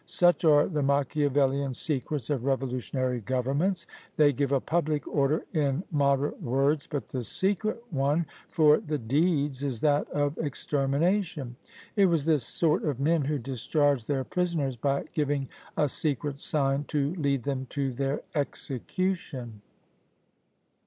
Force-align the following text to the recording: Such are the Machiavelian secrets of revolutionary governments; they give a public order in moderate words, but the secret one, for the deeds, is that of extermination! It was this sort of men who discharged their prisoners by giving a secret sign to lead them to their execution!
Such 0.07 0.43
are 0.45 0.67
the 0.67 0.81
Machiavelian 0.81 1.75
secrets 1.75 2.31
of 2.31 2.43
revolutionary 2.43 3.19
governments; 3.19 3.85
they 4.17 4.33
give 4.33 4.51
a 4.51 4.59
public 4.59 5.07
order 5.07 5.45
in 5.53 5.83
moderate 5.91 6.41
words, 6.41 6.87
but 6.87 7.09
the 7.09 7.21
secret 7.21 7.83
one, 7.91 8.25
for 8.49 8.79
the 8.79 8.97
deeds, 8.97 9.63
is 9.63 9.79
that 9.81 10.09
of 10.09 10.39
extermination! 10.39 11.55
It 11.95 12.07
was 12.07 12.25
this 12.25 12.43
sort 12.43 12.83
of 12.83 12.99
men 12.99 13.25
who 13.25 13.37
discharged 13.37 14.07
their 14.07 14.23
prisoners 14.23 14.75
by 14.75 15.03
giving 15.13 15.47
a 15.77 15.87
secret 15.87 16.39
sign 16.39 16.85
to 16.85 17.13
lead 17.13 17.43
them 17.43 17.67
to 17.69 17.93
their 17.93 18.21
execution! 18.33 19.61